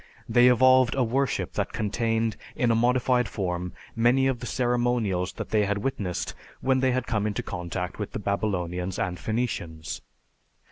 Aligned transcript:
They 0.27 0.47
evolved 0.47 0.95
a 0.95 1.03
worship 1.03 1.53
that 1.53 1.73
contained 1.73 2.35
in 2.55 2.71
a 2.71 2.75
modified 2.75 3.27
form 3.27 3.71
many 3.95 4.25
of 4.25 4.39
the 4.39 4.47
ceremonials 4.47 5.33
that 5.33 5.49
they 5.51 5.71
witnessed 5.75 6.33
when 6.59 6.79
they 6.79 6.99
came 7.03 7.27
into 7.27 7.43
contact 7.43 7.99
with 7.99 8.13
the 8.13 8.17
Babylonians 8.17 8.97
and 8.97 9.19
Phoenicians. 9.19 10.01